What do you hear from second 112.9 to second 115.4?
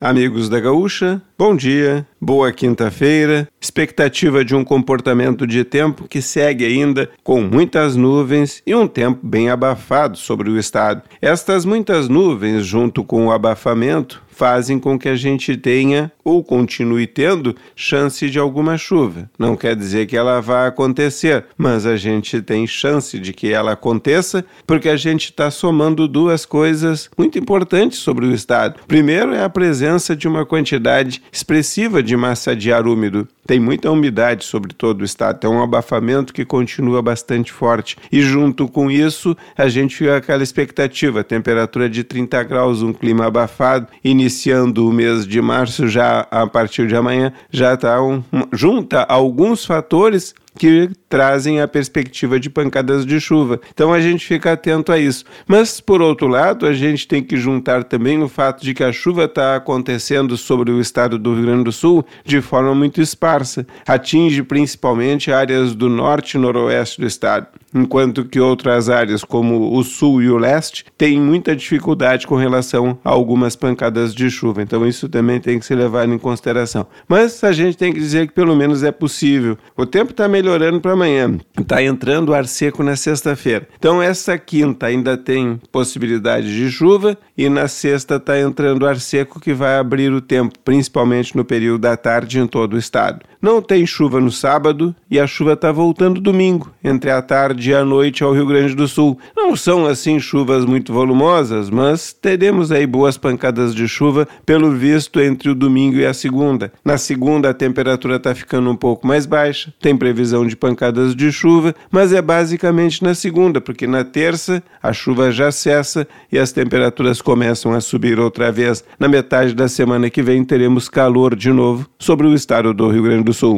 na segunda, porque na terça a chuva